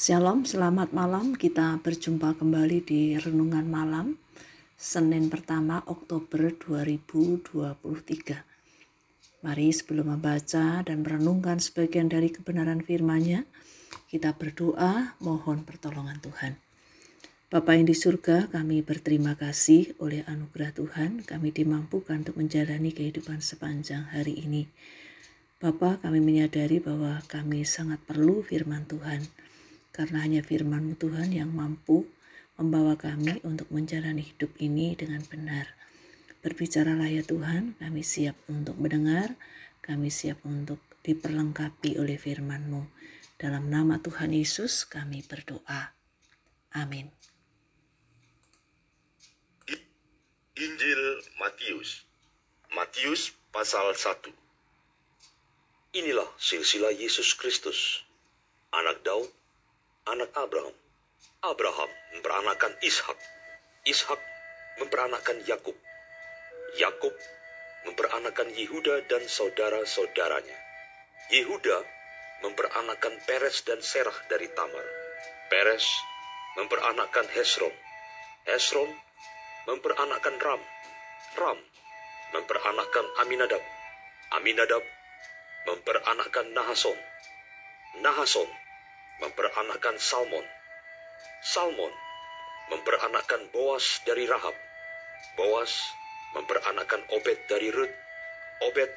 Shalom, 0.00 0.48
selamat 0.48 0.96
malam. 0.96 1.36
Kita 1.36 1.76
berjumpa 1.76 2.40
kembali 2.40 2.80
di 2.80 3.20
Renungan 3.20 3.68
Malam 3.68 4.16
Senin 4.72 5.28
pertama 5.28 5.84
Oktober 5.84 6.56
2023. 6.56 9.44
Mari 9.44 9.68
sebelum 9.68 10.16
membaca 10.16 10.80
dan 10.80 11.04
merenungkan 11.04 11.60
sebagian 11.60 12.08
dari 12.08 12.32
kebenaran 12.32 12.80
firman-Nya, 12.80 13.44
kita 14.08 14.32
berdoa 14.40 15.20
mohon 15.20 15.68
pertolongan 15.68 16.16
Tuhan. 16.24 16.56
Bapa 17.52 17.76
yang 17.76 17.84
di 17.84 17.92
surga, 17.92 18.48
kami 18.48 18.80
berterima 18.80 19.36
kasih 19.36 20.00
oleh 20.00 20.24
anugerah 20.24 20.80
Tuhan, 20.80 21.28
kami 21.28 21.52
dimampukan 21.52 22.24
untuk 22.24 22.40
menjalani 22.40 22.96
kehidupan 22.96 23.44
sepanjang 23.44 24.08
hari 24.16 24.48
ini. 24.48 24.64
Bapa, 25.60 26.00
kami 26.00 26.24
menyadari 26.24 26.80
bahwa 26.80 27.20
kami 27.28 27.68
sangat 27.68 28.00
perlu 28.08 28.40
firman 28.40 28.88
Tuhan 28.88 29.49
karena 29.90 30.22
hanya 30.22 30.40
firman-Mu 30.42 30.94
Tuhan 30.98 31.34
yang 31.34 31.50
mampu 31.50 32.06
membawa 32.60 32.94
kami 32.94 33.40
untuk 33.42 33.70
menjalani 33.72 34.20
hidup 34.20 34.52
ini 34.60 34.92
dengan 34.94 35.24
benar. 35.24 35.72
Berbicaralah 36.40 37.08
ya 37.08 37.24
Tuhan, 37.24 37.76
kami 37.80 38.00
siap 38.04 38.36
untuk 38.48 38.76
mendengar, 38.76 39.36
kami 39.80 40.12
siap 40.12 40.40
untuk 40.44 40.80
diperlengkapi 41.04 41.96
oleh 41.96 42.20
firman-Mu. 42.20 42.84
Dalam 43.40 43.72
nama 43.72 43.96
Tuhan 44.00 44.36
Yesus 44.36 44.84
kami 44.84 45.24
berdoa. 45.24 45.96
Amin. 46.76 47.08
Injil 50.60 51.02
Matius 51.40 52.04
Matius 52.76 53.32
pasal 53.48 53.96
1 53.96 54.28
Inilah 55.96 56.28
silsilah 56.36 56.92
Yesus 56.92 57.32
Kristus, 57.34 58.04
anak 58.70 59.00
Daud, 59.02 59.26
anak 60.10 60.34
Abraham. 60.34 60.74
Abraham 61.46 61.90
memperanakan 62.18 62.74
Ishak. 62.82 63.18
Ishak 63.86 64.18
memperanakan 64.82 65.38
Yakub. 65.46 65.76
Yakub 66.76 67.14
memperanakan 67.86 68.50
Yehuda 68.52 69.06
dan 69.06 69.22
saudara-saudaranya. 69.24 70.58
Yehuda 71.30 71.78
memperanakan 72.42 73.14
Peres 73.24 73.62
dan 73.62 73.78
Serah 73.80 74.16
dari 74.26 74.50
Tamar. 74.50 74.84
Peres 75.48 75.86
memperanakan 76.58 77.26
Hesron. 77.30 77.72
Hesron 78.50 78.90
memperanakan 79.70 80.36
Ram. 80.42 80.62
Ram 81.38 81.58
memperanakan 82.34 83.06
Aminadab. 83.22 83.62
Aminadab 84.34 84.82
memperanakan 85.70 86.46
Nahason. 86.54 86.98
Nahason 88.02 88.50
memperanakan 89.20 90.00
Salmon. 90.00 90.46
Salmon 91.44 91.92
memperanakan 92.72 93.52
Boas 93.52 94.00
dari 94.08 94.24
Rahab. 94.24 94.56
Boas 95.36 95.72
memperanakan 96.32 97.04
Obed 97.12 97.38
dari 97.48 97.68
Rut. 97.68 97.92
Obed 98.64 98.90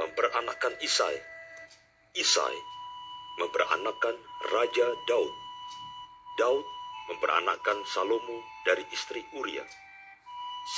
memperanakan 0.00 0.72
Isai. 0.80 1.16
Isai 2.16 2.56
memperanakan 3.38 4.16
Raja 4.52 4.88
Daud. 5.06 5.32
Daud 6.40 6.64
memperanakan 7.12 7.84
Salomo 7.88 8.40
dari 8.64 8.84
istri 8.92 9.20
Uria. 9.36 9.64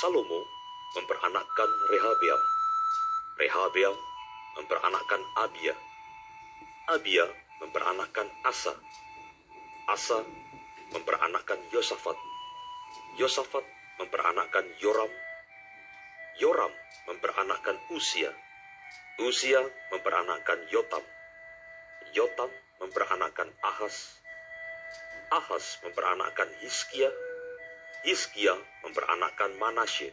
Salomo 0.03 0.43
memperanakan 0.99 1.69
Rehabeam. 1.91 2.41
Rehabeam 3.39 3.95
memperanakan 4.59 5.21
Abia. 5.47 5.75
Abia 6.91 7.40
memperanakan 7.61 8.27
Asa. 8.43 8.73
Asa 9.85 10.19
memperanakan 10.91 11.59
Yosafat. 11.69 12.17
Yosafat 13.21 13.63
memperanakan 14.01 14.65
Yoram. 14.81 15.11
Yoram 16.41 16.73
memperanakan 17.05 17.77
Usia. 17.93 18.33
Usia 19.21 19.61
memperanakan 19.93 20.59
Yotam. 20.73 21.05
Yotam 22.17 22.49
memperanakan 22.81 23.49
Ahas. 23.61 24.17
Ahas 25.31 25.79
memperanakan 25.85 26.49
Hiskia. 26.65 27.13
Hiskia 28.01 28.57
memperanakan 28.81 29.53
Manasye. 29.61 30.09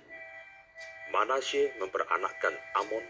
Manasye 1.09 1.73
memperanakan 1.81 2.55
Amon. 2.85 3.05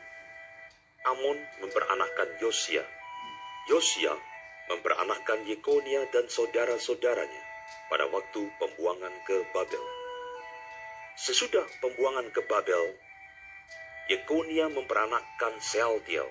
Amon 1.10 1.38
memperanakan 1.59 2.28
Yosia. 2.38 2.87
Yosia 3.69 4.17
memperanakan 4.73 5.45
Yekonia 5.45 6.09
dan 6.09 6.25
saudara-saudaranya 6.25 7.45
pada 7.93 8.09
waktu 8.09 8.49
pembuangan 8.56 9.12
ke 9.29 9.45
Babel. 9.53 9.84
Sesudah 11.12 11.69
pembuangan 11.84 12.33
ke 12.33 12.41
Babel, 12.49 12.97
Yekonia 14.09 14.73
memperanakan 14.73 15.61
Sealtiel. 15.61 16.25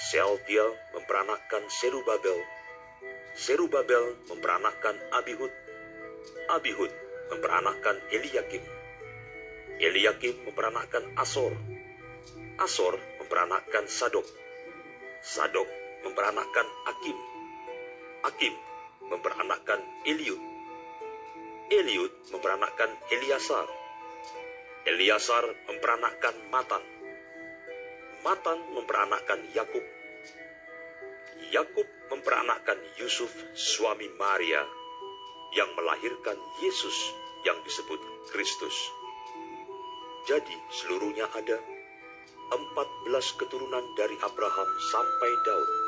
Sealtiel 0.00 0.72
memperanakan 0.96 1.68
Serubabel. 1.68 2.40
Serubabel 3.36 4.16
memperanakan 4.24 4.96
Abihud. 5.20 5.52
Abihud 6.56 6.92
memperanakan 7.36 8.00
Eliakim. 8.08 8.64
Eliakim 9.76 10.40
memperanakan 10.48 11.04
Asor. 11.20 11.52
Asor 12.56 12.96
memperanakan 13.20 13.84
Sadok. 13.92 14.24
Sadok 15.20 15.83
memperanakan 16.04 16.66
Akim. 16.92 17.16
Akim 18.24 18.54
memperanakan 19.08 19.80
Eliud. 20.04 20.42
Eliud 21.72 22.12
memperanakan 22.32 22.90
Eliasar. 23.12 23.68
Eliasar 24.84 25.44
memperanakan 25.68 26.34
Matan. 26.52 26.84
Matan 28.20 28.58
memperanakan 28.72 29.40
Yakub. 29.56 29.84
Yakub 31.52 31.88
memperanakan 32.12 32.78
Yusuf 33.00 33.32
suami 33.52 34.08
Maria 34.16 34.64
yang 35.52 35.68
melahirkan 35.76 36.36
Yesus 36.60 37.12
yang 37.44 37.60
disebut 37.64 38.00
Kristus. 38.32 38.92
Jadi 40.24 40.56
seluruhnya 40.72 41.28
ada 41.36 41.60
14 42.48 43.40
keturunan 43.40 43.84
dari 43.92 44.16
Abraham 44.24 44.68
sampai 44.88 45.30
Daud 45.44 45.83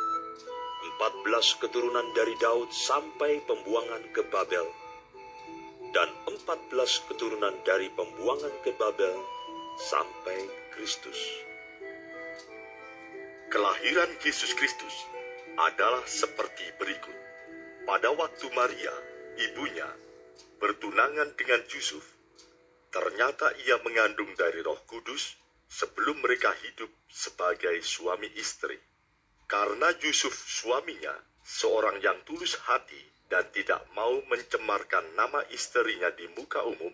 14 1.02 1.62
keturunan 1.62 2.06
dari 2.14 2.38
Daud 2.38 2.70
sampai 2.70 3.42
pembuangan 3.42 4.06
ke 4.14 4.22
Babel, 4.30 4.66
dan 5.90 6.08
14 6.28 7.08
keturunan 7.10 7.54
dari 7.66 7.90
pembuangan 7.90 8.54
ke 8.62 8.70
Babel 8.78 9.16
sampai 9.76 10.38
Kristus. 10.76 11.18
Kelahiran 13.46 14.10
Yesus 14.20 14.52
Kristus 14.54 14.94
adalah 15.56 16.04
seperti 16.04 16.66
berikut. 16.76 17.16
Pada 17.86 18.10
waktu 18.12 18.46
Maria, 18.52 18.94
ibunya, 19.38 19.86
bertunangan 20.58 21.32
dengan 21.38 21.62
Yusuf, 21.70 22.02
ternyata 22.90 23.54
ia 23.64 23.78
mengandung 23.86 24.34
dari 24.34 24.60
roh 24.66 24.80
kudus 24.90 25.38
sebelum 25.70 26.18
mereka 26.20 26.50
hidup 26.66 26.90
sebagai 27.08 27.78
suami 27.84 28.26
istri. 28.36 28.76
Karena 29.46 29.94
Yusuf 30.02 30.34
suaminya 30.34 31.14
seorang 31.46 32.02
yang 32.02 32.18
tulus 32.26 32.58
hati 32.66 32.98
dan 33.30 33.46
tidak 33.54 33.86
mau 33.94 34.18
mencemarkan 34.26 35.14
nama 35.14 35.42
istrinya 35.54 36.10
di 36.10 36.26
muka 36.34 36.66
umum, 36.66 36.90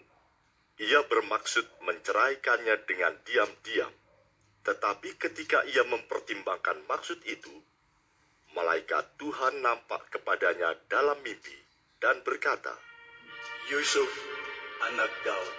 ia 0.76 1.00
bermaksud 1.08 1.64
menceraikannya 1.84 2.76
dengan 2.84 3.16
diam-diam. 3.24 3.92
Tetapi 4.62 5.16
ketika 5.16 5.64
ia 5.64 5.80
mempertimbangkan 5.88 6.84
maksud 6.84 7.24
itu, 7.24 7.52
malaikat 8.52 9.16
Tuhan 9.16 9.64
nampak 9.64 10.12
kepadanya 10.12 10.76
dalam 10.92 11.16
mimpi 11.24 11.56
dan 12.04 12.20
berkata, 12.20 12.76
Yusuf, 13.72 14.12
anak 14.92 15.12
Daud, 15.24 15.56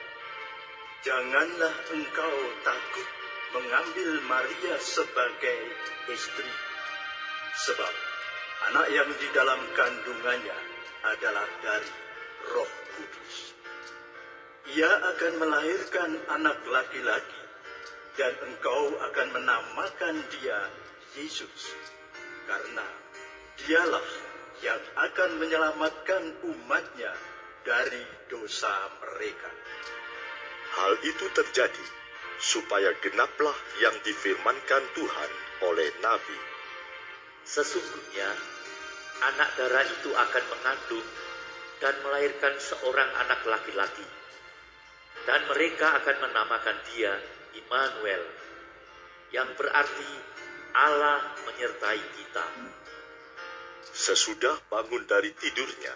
janganlah 1.01 1.75
engkau 1.89 2.35
takut 2.61 3.09
mengambil 3.53 4.09
Maria 4.29 4.75
sebagai 4.77 5.59
istri 6.09 6.72
Sebab 7.53 7.93
anak 8.73 8.87
yang 8.89 9.09
di 9.13 9.27
dalam 9.29 9.61
kandungannya 9.77 10.57
adalah 11.05 11.45
dari 11.61 11.93
Roh 12.49 12.73
Kudus. 12.97 13.35
Ia 14.73 14.89
akan 14.89 15.33
melahirkan 15.37 16.17
anak 16.33 16.65
laki-laki, 16.65 17.41
dan 18.17 18.33
engkau 18.49 18.97
akan 19.05 19.27
menamakan 19.37 20.15
dia 20.33 20.65
Yesus, 21.13 21.77
karena 22.49 22.87
dialah 23.61 24.07
yang 24.65 24.81
akan 24.97 25.37
menyelamatkan 25.37 26.23
umatnya 26.49 27.13
dari 27.61 28.01
dosa 28.33 28.89
mereka. 28.97 29.51
Hal 30.73 30.97
itu 31.05 31.29
terjadi 31.37 31.85
supaya 32.41 32.97
genaplah 32.97 33.55
yang 33.77 33.93
difirmankan 34.01 34.83
Tuhan 34.97 35.31
oleh 35.69 35.93
Nabi 36.01 36.52
Sesungguhnya 37.43 38.29
anak 39.23 39.49
darah 39.59 39.85
itu 39.87 40.09
akan 40.11 40.43
mengandung 40.51 41.07
dan 41.83 41.95
melahirkan 42.03 42.55
seorang 42.59 43.09
anak 43.27 43.43
laki-laki. 43.43 44.07
Dan 45.23 45.39
mereka 45.47 46.03
akan 46.03 46.17
menamakan 46.19 46.77
dia 46.91 47.13
Immanuel, 47.53 48.23
yang 49.31 49.47
berarti 49.55 50.11
Allah 50.73 51.21
menyertai 51.45 52.01
kita. 52.17 52.45
Sesudah 53.93 54.57
bangun 54.73 55.05
dari 55.05 55.29
tidurnya, 55.37 55.93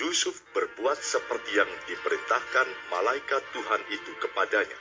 Yusuf 0.00 0.38
berbuat 0.54 1.02
seperti 1.02 1.58
yang 1.58 1.68
diperintahkan 1.90 2.68
malaikat 2.88 3.42
Tuhan 3.52 3.82
itu 3.90 4.12
kepadanya. 4.22 4.78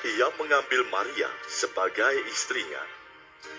Ia 0.00 0.28
mengambil 0.40 0.86
Maria 0.88 1.28
sebagai 1.44 2.24
istrinya, 2.30 2.80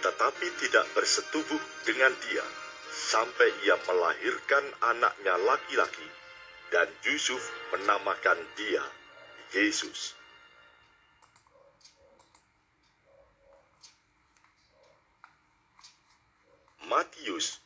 tetapi 0.02 0.48
tidak 0.62 0.86
bersetubuh 0.98 1.62
dengan 1.86 2.14
dia 2.30 2.46
sampai 2.92 3.50
ia 3.66 3.76
melahirkan 3.88 4.66
anaknya 4.84 5.36
laki-laki, 5.48 6.08
dan 6.72 6.88
Yusuf 7.08 7.42
menamakan 7.72 8.40
dia 8.56 8.84
Yesus. 9.52 10.16
Matius 16.88 17.64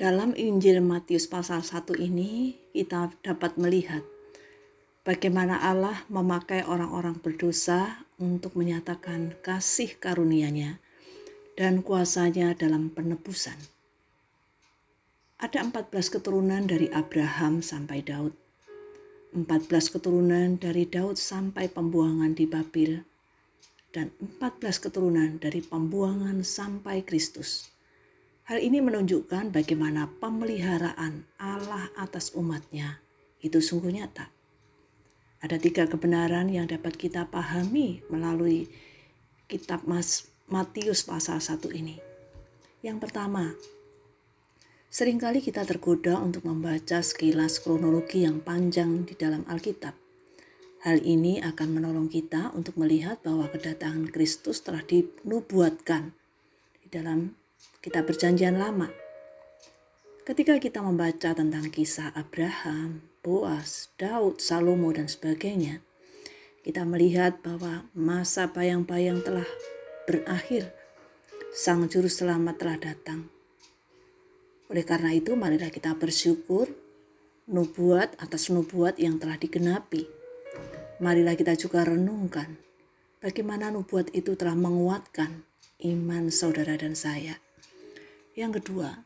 Dalam 0.00 0.32
Injil 0.32 0.80
Matius 0.80 1.28
pasal 1.28 1.60
1 1.60 2.00
ini 2.00 2.56
kita 2.72 3.12
dapat 3.20 3.60
melihat 3.60 4.00
bagaimana 5.04 5.60
Allah 5.60 6.08
memakai 6.08 6.64
orang-orang 6.64 7.20
berdosa 7.20 8.08
untuk 8.16 8.56
menyatakan 8.56 9.36
kasih 9.44 10.00
karunia-Nya 10.00 10.80
dan 11.52 11.84
kuasanya 11.84 12.56
dalam 12.56 12.88
penebusan. 12.88 13.60
Ada 15.36 15.68
14 15.68 15.92
keturunan 15.92 16.64
dari 16.64 16.88
Abraham 16.96 17.60
sampai 17.60 18.00
Daud. 18.00 18.32
14 19.36 19.44
keturunan 19.92 20.56
dari 20.56 20.88
Daud 20.88 21.20
sampai 21.20 21.68
pembuangan 21.68 22.32
di 22.32 22.48
Babil 22.48 23.04
dan 23.92 24.16
14 24.16 24.64
keturunan 24.80 25.36
dari 25.36 25.60
pembuangan 25.60 26.40
sampai 26.40 27.04
Kristus. 27.04 27.69
Hal 28.50 28.58
ini 28.66 28.82
menunjukkan 28.82 29.54
bagaimana 29.54 30.10
pemeliharaan 30.18 31.22
Allah 31.38 31.86
atas 31.94 32.34
umatnya 32.34 32.98
itu 33.38 33.62
sungguh 33.62 33.94
nyata. 33.94 34.26
Ada 35.38 35.62
tiga 35.62 35.86
kebenaran 35.86 36.50
yang 36.50 36.66
dapat 36.66 36.98
kita 36.98 37.30
pahami 37.30 38.02
melalui 38.10 38.66
kitab 39.46 39.86
Mas 39.86 40.34
Matius 40.50 41.06
pasal 41.06 41.38
1 41.38 41.62
ini. 41.78 42.02
Yang 42.82 43.06
pertama, 43.06 43.54
sering 44.90 45.22
kali 45.22 45.38
kita 45.38 45.62
tergoda 45.62 46.18
untuk 46.18 46.42
membaca 46.42 47.06
sekilas 47.06 47.62
kronologi 47.62 48.26
yang 48.26 48.42
panjang 48.42 49.06
di 49.06 49.14
dalam 49.14 49.46
Alkitab. 49.46 49.94
Hal 50.82 50.98
ini 51.06 51.38
akan 51.38 51.70
menolong 51.70 52.10
kita 52.10 52.50
untuk 52.58 52.74
melihat 52.82 53.22
bahwa 53.22 53.46
kedatangan 53.46 54.10
Kristus 54.10 54.58
telah 54.58 54.82
dinubuatkan 54.82 56.18
di 56.82 56.90
dalam 56.90 57.39
kita 57.80 58.04
perjanjian 58.04 58.60
lama. 58.60 58.92
Ketika 60.28 60.60
kita 60.60 60.84
membaca 60.84 61.32
tentang 61.32 61.72
kisah 61.72 62.12
Abraham, 62.12 63.00
Boas, 63.24 63.88
Daud, 63.96 64.36
Salomo, 64.36 64.92
dan 64.92 65.08
sebagainya, 65.08 65.80
kita 66.60 66.84
melihat 66.84 67.40
bahwa 67.40 67.88
masa 67.96 68.52
bayang-bayang 68.52 69.24
telah 69.24 69.48
berakhir. 70.04 70.76
Sang 71.56 71.88
Juru 71.88 72.12
Selamat 72.12 72.60
telah 72.60 72.78
datang. 72.78 73.32
Oleh 74.68 74.84
karena 74.84 75.16
itu, 75.16 75.32
marilah 75.32 75.72
kita 75.72 75.96
bersyukur 75.96 76.68
nubuat 77.48 78.14
atas 78.20 78.52
nubuat 78.52 79.00
yang 79.00 79.16
telah 79.16 79.40
digenapi. 79.40 80.04
Marilah 81.00 81.32
kita 81.32 81.56
juga 81.56 81.82
renungkan 81.88 82.60
bagaimana 83.24 83.72
nubuat 83.72 84.12
itu 84.12 84.36
telah 84.36 84.54
menguatkan 84.54 85.48
iman 85.80 86.28
saudara 86.28 86.76
dan 86.76 86.92
saya. 86.92 87.40
Yang 88.40 88.64
kedua, 88.64 89.04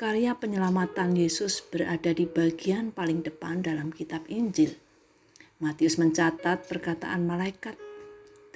karya 0.00 0.32
penyelamatan 0.32 1.12
Yesus 1.12 1.60
berada 1.60 2.08
di 2.16 2.24
bagian 2.24 2.88
paling 2.88 3.20
depan 3.20 3.60
dalam 3.60 3.92
kitab 3.92 4.24
Injil. 4.32 4.72
Matius 5.60 6.00
mencatat 6.00 6.64
perkataan 6.64 7.28
malaikat 7.28 7.76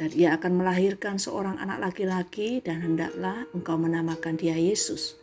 dan 0.00 0.08
ia 0.17 0.32
akan 0.40 0.64
melahirkan 0.64 1.20
seorang 1.20 1.61
anak 1.61 1.85
laki-laki 1.85 2.64
dan 2.64 2.81
hendaklah 2.81 3.44
engkau 3.52 3.76
menamakan 3.76 4.40
dia 4.40 4.56
Yesus 4.56 5.20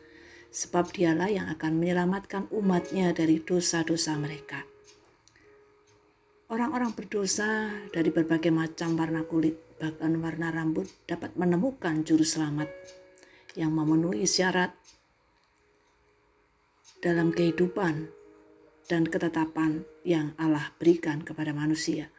sebab 0.53 0.93
dialah 0.93 1.33
yang 1.33 1.49
akan 1.49 1.81
menyelamatkan 1.81 2.45
umatnya 2.53 3.17
dari 3.17 3.41
dosa-dosa 3.41 4.13
mereka. 4.13 4.61
Orang-orang 6.53 6.93
berdosa 6.93 7.73
dari 7.89 8.13
berbagai 8.13 8.53
macam 8.53 8.93
warna 8.93 9.25
kulit, 9.25 9.57
bahkan 9.81 10.21
warna 10.21 10.53
rambut 10.53 10.85
dapat 11.09 11.33
menemukan 11.33 12.05
juru 12.05 12.21
selamat 12.21 12.69
yang 13.55 13.71
memenuhi 13.71 14.27
syarat 14.27 14.75
dalam 16.99 17.31
kehidupan 17.31 18.11
dan 18.85 19.07
ketetapan 19.09 19.87
yang 20.05 20.37
Allah 20.37 20.75
berikan 20.77 21.25
kepada 21.25 21.55
manusia. 21.55 22.13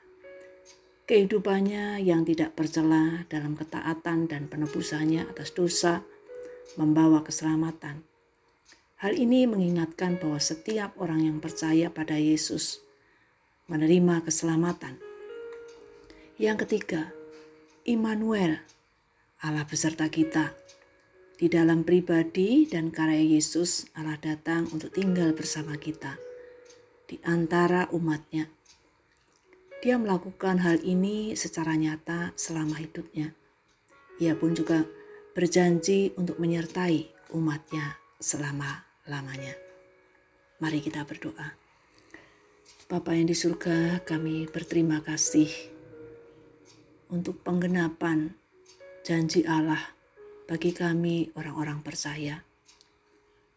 Kehidupannya 1.06 2.02
yang 2.02 2.26
tidak 2.26 2.58
bercela 2.58 3.22
dalam 3.30 3.54
ketaatan 3.54 4.26
dan 4.26 4.50
penebusannya 4.50 5.30
atas 5.30 5.54
dosa 5.54 6.02
membawa 6.74 7.22
keselamatan. 7.22 8.02
Hal 8.98 9.14
ini 9.14 9.46
mengingatkan 9.46 10.18
bahwa 10.18 10.42
setiap 10.42 10.98
orang 10.98 11.22
yang 11.22 11.38
percaya 11.38 11.94
pada 11.94 12.18
Yesus 12.18 12.82
menerima 13.70 14.26
keselamatan. 14.26 14.98
Yang 16.42 16.66
ketiga, 16.66 17.14
Immanuel, 17.86 18.58
Allah 19.38 19.62
beserta 19.62 20.10
kita. 20.10 20.65
Di 21.36 21.52
dalam 21.52 21.84
pribadi 21.84 22.64
dan 22.64 22.88
karya 22.88 23.36
Yesus, 23.36 23.92
Allah 23.92 24.16
datang 24.16 24.72
untuk 24.72 24.88
tinggal 24.88 25.36
bersama 25.36 25.76
kita 25.76 26.16
di 27.04 27.20
antara 27.28 27.92
umatnya. 27.92 28.48
Dia 29.84 30.00
melakukan 30.00 30.64
hal 30.64 30.80
ini 30.80 31.36
secara 31.36 31.76
nyata 31.76 32.32
selama 32.40 32.80
hidupnya. 32.80 33.36
Ia 34.16 34.32
pun 34.32 34.56
juga 34.56 34.88
berjanji 35.36 36.16
untuk 36.16 36.40
menyertai 36.40 37.04
umatnya 37.36 38.00
selama-lamanya. 38.16 39.60
Mari 40.64 40.80
kita 40.80 41.04
berdoa. 41.04 41.52
Bapa 42.88 43.12
yang 43.12 43.28
di 43.28 43.36
surga, 43.36 44.00
kami 44.08 44.48
berterima 44.48 45.04
kasih 45.04 45.52
untuk 47.12 47.44
penggenapan 47.44 48.32
janji 49.04 49.44
Allah 49.44 49.95
bagi 50.46 50.70
kami 50.70 51.34
orang-orang 51.34 51.82
percaya. 51.82 52.46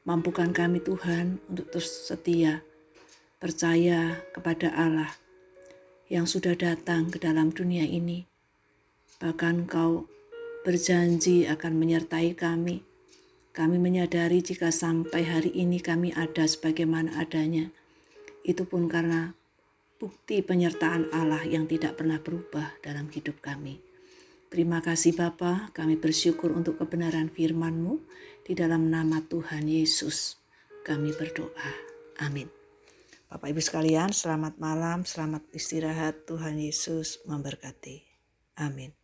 Mampukan 0.10 0.50
kami 0.50 0.82
Tuhan 0.82 1.38
untuk 1.46 1.70
terus 1.70 2.10
setia, 2.10 2.66
percaya 3.38 4.18
kepada 4.34 4.74
Allah 4.74 5.14
yang 6.10 6.26
sudah 6.26 6.58
datang 6.58 7.14
ke 7.14 7.22
dalam 7.22 7.54
dunia 7.54 7.86
ini. 7.86 8.26
Bahkan 9.22 9.70
kau 9.70 10.10
berjanji 10.66 11.46
akan 11.46 11.78
menyertai 11.78 12.34
kami. 12.34 12.82
Kami 13.54 13.78
menyadari 13.78 14.42
jika 14.42 14.74
sampai 14.74 15.30
hari 15.30 15.52
ini 15.54 15.78
kami 15.78 16.10
ada 16.18 16.50
sebagaimana 16.50 17.22
adanya. 17.22 17.70
Itu 18.42 18.66
pun 18.66 18.90
karena 18.90 19.38
bukti 20.02 20.42
penyertaan 20.42 21.12
Allah 21.14 21.44
yang 21.46 21.70
tidak 21.70 22.00
pernah 22.02 22.18
berubah 22.18 22.82
dalam 22.82 23.12
hidup 23.14 23.44
kami. 23.44 23.89
Terima 24.50 24.82
kasih 24.82 25.14
Bapa, 25.14 25.70
kami 25.78 25.94
bersyukur 26.02 26.50
untuk 26.58 26.82
kebenaran 26.82 27.30
firman-Mu 27.30 28.02
di 28.42 28.58
dalam 28.58 28.90
nama 28.90 29.22
Tuhan 29.22 29.70
Yesus. 29.70 30.42
Kami 30.82 31.14
berdoa. 31.14 31.70
Amin. 32.26 32.50
Bapak 33.30 33.54
Ibu 33.54 33.62
sekalian, 33.62 34.10
selamat 34.10 34.58
malam, 34.58 35.06
selamat 35.06 35.46
istirahat. 35.54 36.26
Tuhan 36.26 36.58
Yesus 36.58 37.22
memberkati. 37.30 38.02
Amin. 38.58 38.99